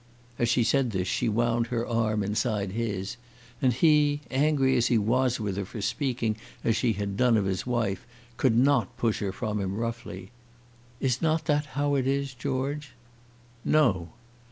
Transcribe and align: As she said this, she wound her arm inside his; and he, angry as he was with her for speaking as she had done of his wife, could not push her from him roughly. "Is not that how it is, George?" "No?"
As 0.39 0.49
she 0.49 0.63
said 0.63 0.89
this, 0.89 1.07
she 1.07 1.29
wound 1.29 1.67
her 1.67 1.85
arm 1.85 2.23
inside 2.23 2.71
his; 2.71 3.17
and 3.61 3.71
he, 3.71 4.21
angry 4.31 4.75
as 4.75 4.87
he 4.87 4.97
was 4.97 5.39
with 5.39 5.57
her 5.57 5.63
for 5.65 5.79
speaking 5.79 6.37
as 6.63 6.75
she 6.75 6.93
had 6.93 7.15
done 7.15 7.37
of 7.37 7.45
his 7.45 7.67
wife, 7.67 8.07
could 8.35 8.57
not 8.57 8.97
push 8.97 9.19
her 9.19 9.31
from 9.31 9.59
him 9.61 9.75
roughly. 9.75 10.31
"Is 10.99 11.21
not 11.21 11.45
that 11.45 11.67
how 11.77 11.93
it 11.93 12.07
is, 12.07 12.33
George?" 12.33 12.93
"No?" 13.63 14.13